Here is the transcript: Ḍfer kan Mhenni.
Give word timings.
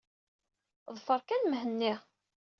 Ḍfer 0.95 1.19
kan 1.27 1.43
Mhenni. 1.51 1.93